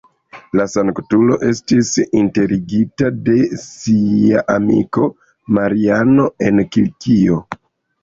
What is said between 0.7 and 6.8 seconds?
sanktulo estis enterigita de sia amiko, Mariano, en